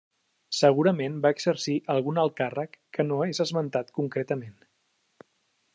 Segurament 0.59 1.19
va 1.25 1.31
exercir 1.35 1.75
algun 1.95 2.17
alt 2.23 2.35
càrrec 2.41 2.75
que 2.99 3.05
no 3.09 3.19
és 3.33 3.43
esmentat 3.45 3.95
concretament. 3.99 4.57